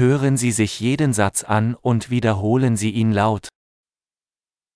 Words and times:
Hören 0.00 0.37
Sie 0.37 0.51
sich 0.51 0.79
jeden 0.79 1.13
Satz 1.13 1.43
an 1.43 1.75
und 1.75 2.09
wiederholen 2.09 2.77
Sie 2.77 2.91
ihn 2.91 3.11
laut. 3.11 3.49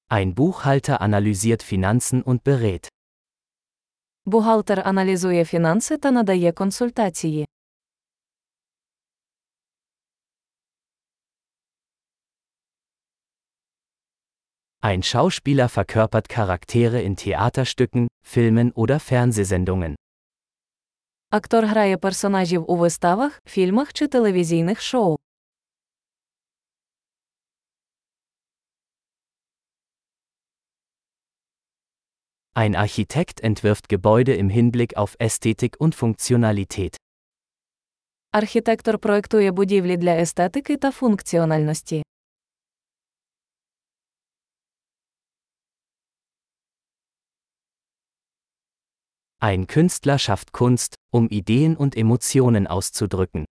Ein 0.10 0.36
Buchhalter 0.36 1.02
analysiert 1.02 1.64
Finanzen 1.64 2.22
und 2.22 2.44
berät. 2.44 2.90
Бухгалтер 4.26 4.82
аналізує 4.86 5.46
фінанси 5.46 5.98
та 5.98 6.12
надає 6.12 6.52
консультації. 6.52 7.48
Ein 14.82 15.02
Schauspieler 15.02 15.70
verkörpert 15.70 16.28
Charaktere 16.30 17.02
in 17.02 17.16
Theaterstücken, 17.16 18.08
Filmen 18.24 18.72
oder 18.74 19.00
Fernsehsendungen. 19.00 19.96
Актор 21.30 21.66
грає 21.66 21.98
персонажів 21.98 22.72
у 22.72 22.76
виставах, 22.76 23.42
фільмах 23.46 23.94
чи 23.94 24.08
телевізійних 24.08 24.82
шоу. 24.82 25.14
Ein 32.55 32.75
Architekt 32.77 33.41
entwirft 33.41 33.89
Gebäude 33.89 34.35
im 34.35 34.49
Hinblick 34.51 34.97
auf 34.97 35.17
Ästhetik 35.19 35.77
und 35.81 35.95
Funktionalität. 35.95 36.97
Архітектор 38.33 38.99
проектує 38.99 39.53
будівлі 39.53 39.97
для 39.97 40.17
естетики 40.17 40.77
та 40.77 40.91
функціональності. 40.91 42.03
Ein 49.43 49.67
Künstler 49.67 50.19
schafft 50.19 50.53
Kunst, 50.53 50.95
um 51.11 51.29
Ideen 51.31 51.77
und 51.77 51.97
Emotionen 51.97 52.67
auszudrücken. 52.67 53.45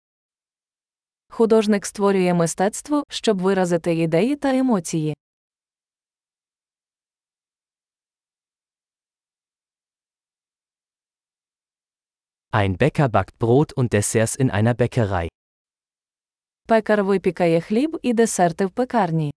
Художник 1.29 1.85
створює 1.85 2.33
мистецтво, 2.33 3.03
щоб 3.09 3.41
виразити 3.41 3.95
ідеї 3.95 4.35
та 4.35 4.55
емоції. 4.55 5.15
Ein 12.53 12.77
Bäcker 12.77 13.09
backt 13.09 13.37
Brot 13.37 13.73
und 13.73 13.93
Desserts 13.93 14.35
in 14.35 14.49
einer 14.49 14.73
Bäckerei. 14.73 15.27
Пекар 16.67 17.03
випікає 17.03 17.61
хліб 17.61 17.99
і 18.01 18.13
десерти 18.13 18.65
в 18.65 18.71
пекарні. 18.71 19.31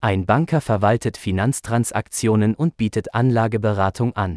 Ein 0.00 0.26
Banker 0.26 0.60
verwaltet 0.60 1.16
Finanztransaktionen 1.16 2.54
und 2.56 2.76
bietet 2.76 3.14
Anlageberatung 3.14 4.12
an. 4.14 4.36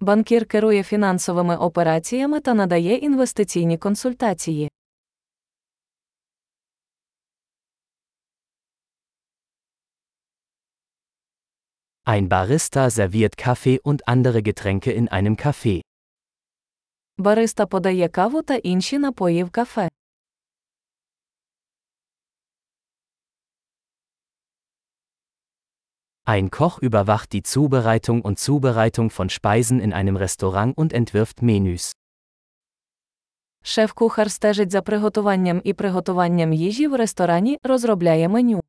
Банкір 0.00 0.46
керує 0.46 0.82
фінансовими 0.82 1.56
операціями 1.56 2.40
та 2.40 2.54
надає 2.54 2.94
інвестиційні 2.94 3.78
консультації. 3.78 4.70
Ein 12.06 12.28
Barista 12.28 12.90
serviert 12.90 13.36
Kaffee 13.36 13.78
und 13.78 14.08
andere 14.08 14.42
Getränke 14.42 14.90
in 14.90 15.08
einem 15.08 15.36
Café. 15.36 15.80
Бариста 17.18 17.66
подає 17.66 18.08
каву 18.08 18.42
та 18.42 18.54
інші 18.54 18.98
напої 18.98 19.44
в 19.44 19.50
кафе. 19.50 19.88
Ein 26.26 26.50
Koch 26.50 26.78
überwacht 26.78 27.32
die 27.32 27.42
Zubereitung 27.42 28.22
und 28.22 28.38
Zubereitung 28.38 29.10
von 29.10 29.28
Speisen 29.30 29.80
in 29.80 29.92
einem 29.92 30.16
Restaurant 30.16 30.76
und 30.78 30.92
entwirft 30.92 31.42
Menüs. 31.42 31.92
Шеф-кухар 33.62 34.30
стежить 34.30 34.70
за 34.70 34.82
приготуванням 34.82 35.60
і 35.64 35.72
приготуванням 35.72 36.52
їжі 36.52 36.86
в 36.86 36.94
ресторані, 36.94 37.58
розробляє 37.62 38.28
меню. 38.28 38.60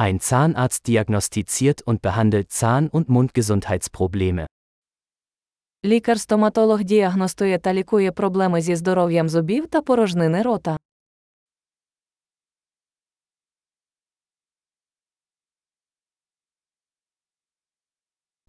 Ein 0.00 0.20
Zahnarzt 0.20 0.86
diagnostiziert 0.86 1.82
und 1.82 2.02
behandelt 2.02 2.52
Zahn- 2.52 2.90
und 2.90 3.08
Mundgesundheitsprobleme. 3.08 4.46
Лікар-стоматолог 5.84 6.82
діагностує 6.84 7.58
та 7.58 7.74
лікує 7.74 8.12
проблеми 8.12 8.60
зі 8.60 8.76
здоров'ям 8.76 9.28
зубів 9.28 9.66
та 9.66 9.82
порожнини 9.82 10.42
рота. 10.42 10.78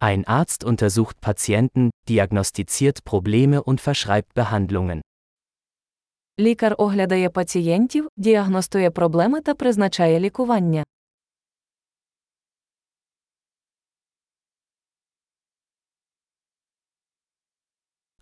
Ein 0.00 0.24
Arzt 0.26 0.64
untersucht 0.64 1.20
Patienten, 1.20 1.90
diagnostiziert 2.08 3.04
Probleme 3.04 3.62
und 3.62 3.80
verschreibt 3.80 4.34
Behandlungen. 4.34 5.00
Лікар 6.40 6.74
оглядає 6.78 7.30
пацієнтів, 7.30 8.08
діагностує 8.16 8.90
проблеми 8.90 9.40
та 9.40 9.54
призначає 9.54 10.20
лікування. 10.20 10.84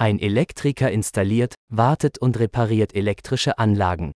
Ein 0.00 0.18
Elektriker 0.18 0.90
installiert, 0.90 1.54
wartet 1.72 2.18
und 2.18 2.38
repariert 2.38 2.94
elektrische 2.94 3.58
Anlagen. 3.58 4.12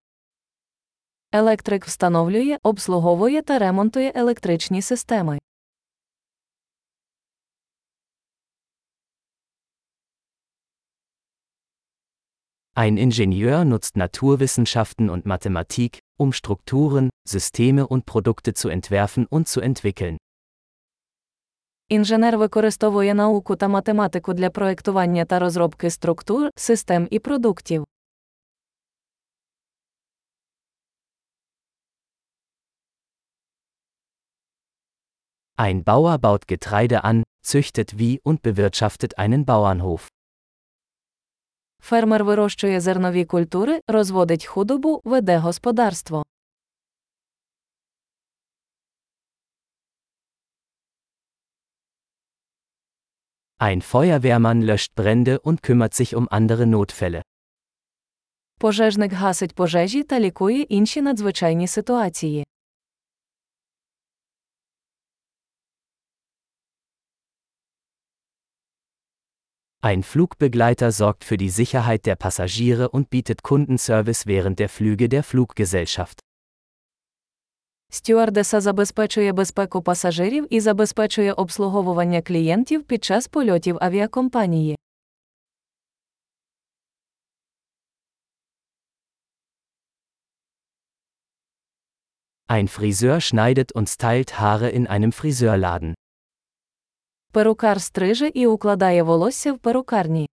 Електрик 1.33 1.85
встановлює, 1.87 2.59
обслуговує 2.63 3.43
та 3.43 3.59
ремонтує 3.59 4.13
електричні 4.15 4.83
системи. 4.83 5.39
Ein 12.75 12.97
Ingenieur 12.97 13.65
nutzt 13.65 13.97
Naturwissenschaften 13.97 15.11
und 15.11 15.27
Mathematik, 15.27 15.99
um 16.19 16.33
Strukturen, 16.33 17.11
Systeme 17.29 17.87
und 17.87 18.07
Produkte 18.07 18.55
zu 18.55 18.69
entwerfen 18.69 19.27
und 19.27 19.49
zu 19.49 19.61
entwickeln. 19.61 20.17
Інженер 21.90 22.38
використовує 22.38 23.14
науку 23.14 23.56
та 23.56 23.68
математику 23.68 24.34
для 24.34 24.50
проектування 24.50 25.26
та 25.26 25.40
розробки 25.40 25.90
структур, 25.90 26.50
систем 26.56 27.08
і 27.12 27.20
продуктів. 27.20 27.86
Ein 35.58 35.84
Bauer 35.84 36.18
baut 36.18 36.48
Getreide 36.48 37.04
an, 37.04 37.24
züchtet 37.46 38.00
wie 38.00 38.20
und 38.24 38.42
bewirtschaftet 38.42 39.18
einen 39.18 39.46
Bauernhof. 39.46 40.10
Фермер 41.82 42.24
вирощує 42.24 42.80
зернові 42.80 43.26
культури, 43.26 43.80
розводить 43.88 44.46
худобу, 44.46 45.02
веде 45.04 45.38
господарство. 45.38 46.26
Ein 53.65 53.83
Feuerwehrmann 53.83 54.63
löscht 54.63 54.95
Brände 54.95 55.41
und 55.41 55.63
kümmert 55.63 55.95
sich 55.95 56.15
um 56.15 56.29
andere 56.31 56.67
Notfälle. 56.67 57.23
Пожежник 58.59 59.13
гасить 59.13 59.55
пожежі 59.55 60.03
та 60.03 60.21
лікує 60.21 60.63
інші 60.63 61.03
надзвичайні 61.03 61.69
ситуації. 61.69 62.47
Ein 69.83 70.03
Flugbegleiter 70.03 70.93
sorgt 70.93 71.25
für 71.25 71.39
die 71.39 71.49
Sicherheit 71.49 72.05
der 72.05 72.17
Passagiere 72.17 72.91
und 72.91 73.09
bietet 73.09 73.43
Kundenservice 73.43 74.27
während 74.27 74.59
der 74.59 74.69
Flüge 74.69 75.09
der 75.09 75.23
Fluggesellschaft. 75.23 76.21
Стюардеса 77.90 78.62
забезпечує 78.62 79.34
безпеку 79.34 79.82
пасажирів 79.82 80.48
і 80.50 80.60
забезпечує 80.60 81.34
обслуговування 81.34 82.22
клієнтів 82.22 82.84
під 82.84 83.04
час 83.04 83.28
польотів 83.28 83.78
авіакомпанії. 83.82 84.78
Ein 92.48 92.68
Friseur 92.68 93.22
schneidet 93.22 93.72
und 93.72 93.90
stylt 93.90 94.30
Haare 94.40 94.70
in 94.70 94.88
einem 94.88 95.12
Friseurladen. 95.12 95.94
Перукар 97.32 97.82
стриже 97.82 98.28
і 98.28 98.48
укладає 98.48 99.04
волосся 99.04 99.54
в 99.54 99.60
перукарні. 99.60 100.28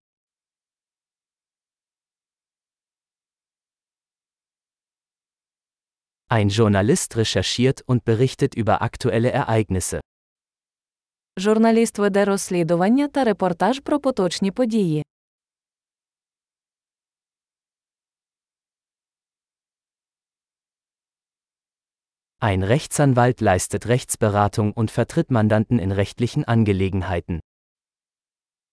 Ein 6.30 6.48
Journalist 6.48 7.16
recherchiert 7.16 7.82
und 7.86 8.04
berichtet 8.04 8.54
über 8.54 8.82
aktuelle 8.82 9.30
Ereignisse. 9.30 10.00
Журналіст 11.38 11.98
веде 11.98 12.24
розслідування 12.24 13.08
та 13.08 13.24
репортаж 13.24 13.80
про 13.80 14.00
поточні 14.00 14.50
події. 14.50 15.04
Ein 22.40 22.62
Rechtsanwalt 22.62 23.40
leistet 23.40 23.86
Rechtsberatung 23.86 24.72
und 24.72 24.90
vertritt 24.90 25.30
Mandanten 25.30 25.78
in 25.78 25.92
rechtlichen 25.92 26.44
Angelegenheiten. 26.44 27.40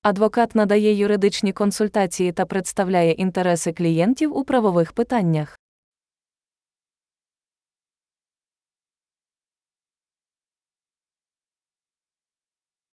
Адвокат 0.02 0.56
надає 0.56 0.94
юридичні 0.94 1.54
консультації 1.54 2.32
та 2.32 2.46
представляє 2.46 3.12
інтереси 3.12 3.74
клієнтів 3.74 4.38
у 4.38 4.44
правових 4.44 4.94
питаннях. 4.94 5.57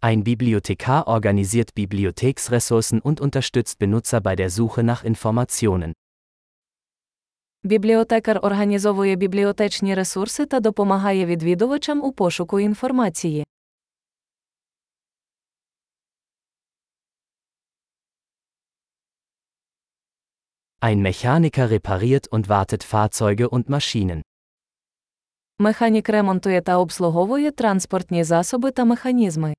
Ein 0.05 0.25
Bibliothekar 0.25 1.07
organisiert 1.09 1.75
Bibliotheksressourcen 1.75 3.03
und 3.03 3.21
unterstützt 3.21 3.79
Benutzer 3.79 4.23
bei 4.23 4.35
der 4.35 4.49
Suche 4.49 4.83
nach 4.83 5.05
Informationen. 5.05 5.93
Бібліотекар 7.63 8.41
організовує 8.43 9.17
бібліотечні 9.17 9.95
ресурси 9.95 10.47
та 10.47 10.61
допомагає 10.61 11.27
відвідувачам 11.27 12.05
у 12.05 12.13
пошуку 12.13 12.61
інформації. 12.61 13.45
Ein 20.81 21.03
Mechaniker 21.03 21.71
repariert 21.71 22.29
und 22.33 22.49
wartet 22.49 22.85
Fahrzeuge 22.85 23.49
und 23.49 23.65
Maschinen. 23.69 24.23
Механік 25.59 26.09
ремонтує 26.09 26.61
та 26.61 26.79
обслуговує 26.79 27.51
транспортні 27.51 28.25
засоби 28.25 28.71
та 28.71 28.85
механізми. 28.85 29.55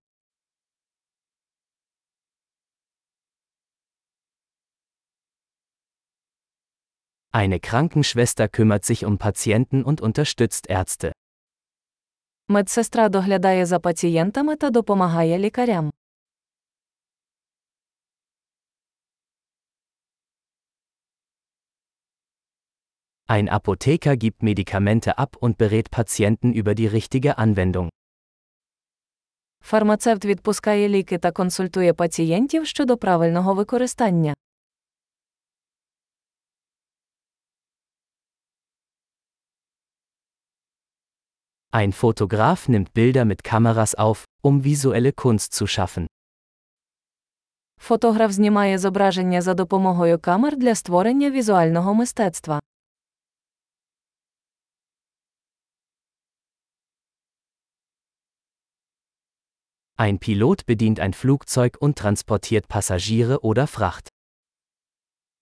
Eine 7.36 7.60
Krankenschwester 7.60 8.50
kümmert 8.50 8.84
sich 8.86 9.06
um 9.06 9.18
Patienten 9.18 9.84
und 9.84 10.02
unterstützt 10.02 10.70
Ärzte. 10.70 11.12
Медсестра 12.48 13.10
доглядає 13.10 13.66
за 13.66 13.80
пацієнтами 13.80 14.56
та 14.56 14.70
допомагає 14.70 15.40
лікарям. 15.40 15.92
Ein 23.28 23.48
Apotheker 23.48 24.18
gibt 24.18 24.44
Medikamente 24.44 25.18
ab 25.18 25.38
und 25.38 25.58
berät 25.58 25.90
Patienten 25.90 26.54
über 26.54 26.76
die 26.76 26.88
richtige 26.88 27.38
Anwendung. 27.38 27.90
Фармацевт 29.64 30.26
відпускає 30.26 30.90
ліки 30.90 31.18
та 31.18 31.32
консультує 31.32 31.94
пацієнтів 31.94 32.68
щодо 32.68 32.98
правильного 32.98 33.54
використання. 33.54 34.34
Ein 41.76 41.94
Fotograf 41.94 42.68
nimmt 42.68 42.94
Bilder 42.94 43.26
mit 43.26 43.44
Kameras 43.44 43.96
auf, 43.96 44.26
um 44.42 44.64
visuelle 44.64 45.14
Kunst 45.14 45.54
zu 45.54 45.68
schaffen. 45.68 46.08
Фотограф 47.78 48.32
знімає 48.32 48.78
зображення 48.78 49.42
за 49.42 49.54
допомогою 49.54 50.20
камер 50.20 50.58
для 50.58 50.76
створення 50.76 51.32
візуального 51.32 51.94
мистецтва. 51.94 52.60
Ein 59.98 60.20
Pilot 60.20 60.66
bedient 60.66 61.00
ein 61.00 61.14
Flugzeug 61.14 61.78
und 61.80 61.96
transportiert 61.96 62.68
Passagiere 62.68 63.40
oder 63.40 63.68
Fracht. 63.68 64.08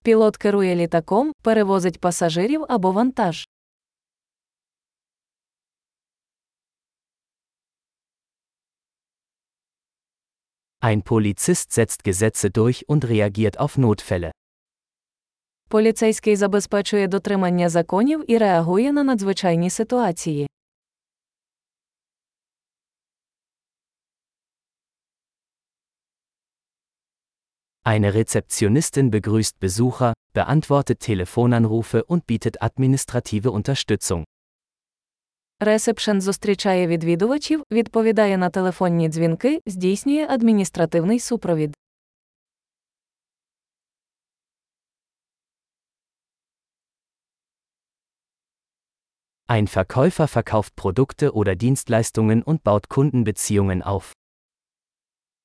Пілот 0.03 0.37
керує 0.37 0.75
літаком, 0.75 1.33
перевозить 1.41 1.99
пасажирів 1.99 2.65
або 2.69 2.91
вантаж. 2.91 3.47
Ein 10.83 11.01
Polizist 11.01 11.73
setzt 11.73 12.03
Gesetze 12.03 12.49
durch 12.49 12.85
und 12.87 13.05
reagiert 13.05 13.59
auf 13.59 13.77
Notfälle. 13.77 14.31
Поліцейський 15.69 16.35
забезпечує 16.35 17.07
дотримання 17.07 17.69
законів 17.69 18.31
і 18.31 18.37
реагує 18.37 18.91
на 18.93 19.03
надзвичайні 19.03 19.69
ситуації. 19.69 20.47
Eine 27.85 28.13
Rezeptionistin 28.13 29.09
begrüßt 29.09 29.59
Besucher, 29.59 30.13
beantwortet 30.33 30.99
Telefonanrufe 30.99 32.03
und 32.03 32.27
bietet 32.27 32.61
administrative 32.61 33.51
Unterstützung. 33.51 34.25
Ресепшен 35.60 36.20
зустрічає 36.20 36.86
відвідувачів, 36.86 37.62
відповідає 37.70 38.38
на 38.38 38.50
телефонні 38.50 39.08
дзвінки, 39.08 39.60
здійснює 39.66 40.26
адміністративний 40.30 41.20
супровід. 41.20 41.74
Ein 49.48 49.66
Verkäufer 49.66 50.26
verkauft 50.26 50.74
Produkte 50.74 51.30
oder 51.32 51.54
Dienstleistungen 51.54 52.42
und 52.42 52.62
baut 52.64 52.88
Kundenbeziehungen 52.88 53.82
auf. 53.82 54.12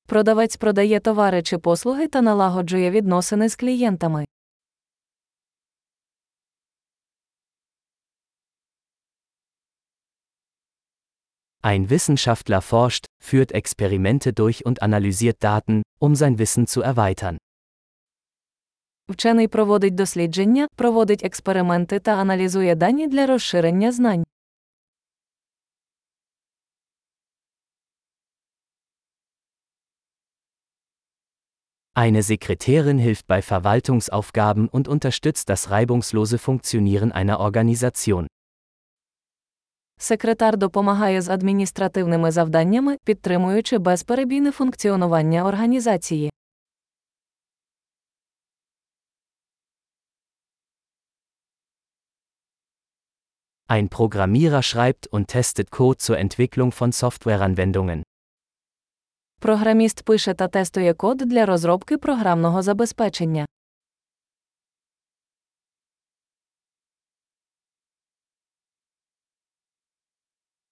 Продавець 0.06 0.56
продає 0.56 1.00
товари 1.00 1.42
чи 1.42 1.58
послуги 1.58 2.08
та 2.08 2.22
налагоджує 2.22 2.90
відносини 2.90 3.48
з 3.48 3.56
клієнтами. 3.56 4.24
Ein 11.65 11.89
Wissenschaftler 11.89 12.61
forscht, 12.61 13.05
führt 13.23 13.51
Experimente 13.51 14.33
durch 14.33 14.65
und 14.65 14.81
analysiert 14.83 15.37
Daten, 15.43 15.81
um 15.99 16.15
sein 16.15 16.37
Wissen 16.37 16.67
zu 16.67 16.81
erweitern. 16.81 17.37
Вчений 19.09 19.47
проводить 19.47 19.95
дослідження, 19.95 20.67
проводить 20.75 21.23
експерименти 21.23 21.99
та 21.99 22.11
аналізує 22.11 22.75
дані 22.75 23.07
для 23.07 23.25
розширення 23.25 23.91
знань. 23.91 24.23
Eine 31.97 32.23
Sekretärin 32.23 32.97
hilft 32.97 33.25
bei 33.25 33.41
Verwaltungsaufgaben 33.41 34.67
und 34.67 34.87
unterstützt 34.87 35.49
das 35.49 35.69
reibungslose 35.69 36.37
Funktionieren 36.37 37.11
einer 37.13 37.39
Organisation. 37.39 38.27
Секретар 40.02 40.56
допомагає 40.56 41.22
з 41.22 41.28
адміністративними 41.28 42.30
завданнями, 42.30 42.96
підтримуючи 43.04 43.78
безперебійне 43.78 44.52
функціонування 44.52 45.44
організації. 45.44 46.30
Ein 53.68 53.88
Programmierer 53.88 54.62
schreibt 54.62 55.08
und 55.12 55.26
testet 55.36 55.70
Code 55.70 56.00
zur 56.00 56.16
Entwicklung 56.16 56.72
von 56.80 56.92
Softwareanwendungen. 56.92 58.02
Програміст 59.38 60.02
пише 60.02 60.34
та 60.34 60.48
тестує 60.48 60.94
код 60.94 61.16
для 61.18 61.46
розробки 61.46 61.98
програмного 61.98 62.62
забезпечення. 62.62 63.46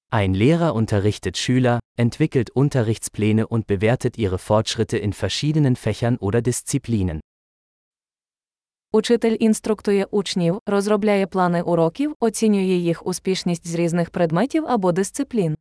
Ein 0.09 0.33
Lehrer 0.33 0.75
unterrichtet 0.75 1.37
Schüler, 1.37 1.79
entwickelt 1.97 2.49
Unterrichtspläne 2.51 3.47
und 3.47 3.65
bewertet 3.67 4.17
ihre 4.17 4.37
Fortschritte 4.37 4.97
in 4.97 5.11
verschiedenen 5.13 5.75
Fächern 5.75 6.17
oder 6.17 6.41
Disziplinen. 6.41 7.19
Учитель 8.91 9.37
інструктує 9.39 10.05
учнів, 10.05 10.59
розробляє 10.65 11.27
плани 11.27 11.61
уроків, 11.61 12.15
оцінює 12.19 12.75
їх 12.75 13.05
успішність 13.05 13.67
з 13.67 13.75
різних 13.75 14.09
предметів 14.09 14.65
або 14.67 14.91
дисциплін. 14.91 15.55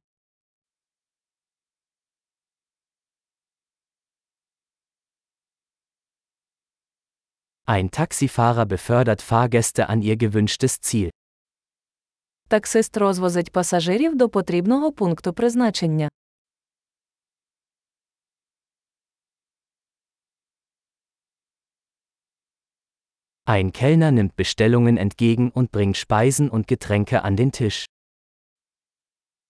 Ein 7.67 7.91
Taxifahrer 7.91 8.67
befördert 8.67 9.23
Fahrgäste 9.23 9.89
an 9.89 10.03
ihr 10.03 10.17
gewünschtes 10.17 10.81
Ziel. 10.83 11.11
Таксист 12.48 12.98
розвозить 12.98 13.52
пасажирів 13.52 14.16
до 14.16 14.30
потрібного 14.30 14.92
пункту 14.92 15.34
призначення. 15.34 16.10
Ein 23.46 23.72
Kellner 23.72 24.12
nimmt 24.12 24.36
Bestellungen 24.36 24.98
entgegen 24.98 25.52
und 25.52 25.72
bringt 25.72 25.98
Speisen 25.98 26.50
und 26.50 26.68
Getränke 26.68 27.24
an 27.24 27.36
den 27.36 27.52
Tisch. 27.52 27.86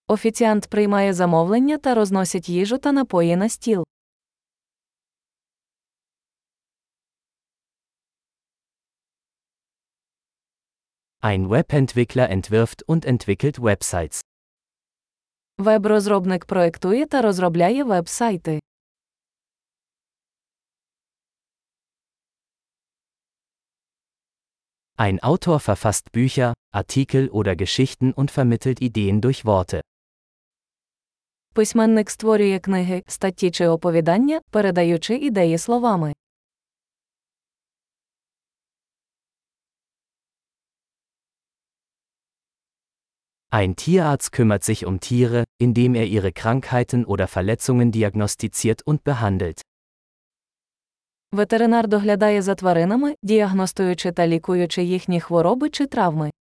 Офіціант 0.08 0.66
приймає 0.66 1.14
замовлення 1.14 1.78
та 1.78 1.94
розносить 1.94 2.48
їжу 2.48 2.78
та 2.78 2.92
напої 2.92 3.36
на 3.36 3.48
стіл. 3.48 3.84
Ein 11.27 11.49
Webentwickler 11.49 12.29
entwirft 12.29 12.83
und 12.87 13.05
entwickelt 13.05 13.57
Websites. 13.59 14.21
Веб-розробник 15.57 16.45
проектує 16.45 17.05
та 17.05 17.21
розробляє 17.21 17.83
веб-сайти. 17.83 18.59
Ein 24.97 25.19
Autor 25.19 25.59
verfasst 25.59 26.11
Bücher, 26.11 26.53
Artikel 26.71 27.29
oder 27.29 27.55
Geschichten 27.55 28.13
und 28.13 28.31
vermittelt 28.31 28.81
Ideen 28.81 29.21
durch 29.21 29.45
Worte. 29.45 29.81
Письменник 31.53 32.09
створює 32.09 32.59
книги, 32.59 33.03
статті 33.07 33.51
чи 33.51 33.67
оповідання, 33.67 34.41
передаючи 34.51 35.15
ідеї 35.15 35.57
словами. 35.57 36.13
Ein 43.53 43.75
Tierarzt 43.75 44.31
kümmert 44.31 44.63
sich 44.63 44.85
um 44.85 44.99
Tiere, 44.99 45.43
indem 45.59 45.93
er 45.93 46.07
ihre 46.07 46.31
Krankheiten 46.31 47.05
oder 47.05 47.27
Verletzungen 47.27 47.91
diagnostiziert 47.91 48.81
und 48.87 49.03
behandelt. 49.03 49.61
Ветеринар 51.31 51.87
доглядає 51.87 52.41
за 52.41 52.55
тваринами, 52.55 53.15
діагностуючи 53.23 54.11
та 54.11 54.27
лікуючи 54.27 54.83
їхні 54.83 55.21
хвороби 55.21 55.69
чи 55.69 55.87
травми. 55.87 56.31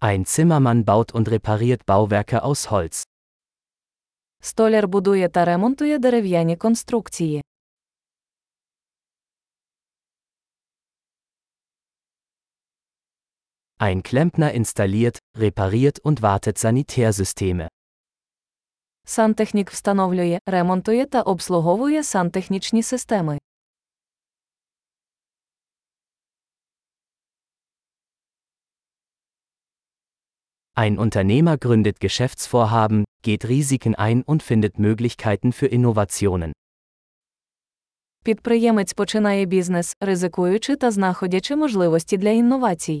Ein 0.00 0.24
Zimmermann 0.24 0.84
baut 0.84 1.12
und 1.12 1.28
repariert 1.28 1.86
Bauwerke 1.86 2.42
aus 2.42 2.70
Holz. 2.70 3.04
Столяр 4.40 4.88
будує 4.88 5.28
та 5.28 5.44
ремонтує 5.44 5.98
дерев'яні 5.98 6.56
конструкції. 6.56 7.42
Ein 13.82 14.04
Klempner 14.04 14.52
installiert, 14.52 15.18
repariert 15.36 15.98
und 15.98 16.22
wartet 16.22 16.56
Sanitärsysteme. 16.56 17.68
Сантехнік 19.04 19.70
встановлює, 19.70 20.38
ремонтує 20.46 21.06
та 21.06 21.22
обслуговує 21.22 22.04
сантехнічні 22.04 22.82
системи. 22.82 23.38
Ein 30.76 30.98
Unternehmer 30.98 31.58
gründet 31.58 32.00
Geschäftsvorhaben, 32.00 33.04
geht 33.22 33.48
Risiken 33.48 33.94
ein 33.94 34.22
und 34.22 34.42
findet 34.42 34.78
Möglichkeiten 34.78 35.52
für 35.52 35.66
Innovationen. 35.66 36.52
Підприємець 38.24 38.92
починає 38.92 39.44
бізнес, 39.44 39.96
ризикуючи 40.00 40.76
та 40.76 40.90
знаходячи 40.90 41.56
можливості 41.56 42.16
для 42.16 42.30
інновацій. 42.30 43.00